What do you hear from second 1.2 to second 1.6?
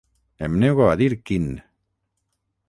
quin!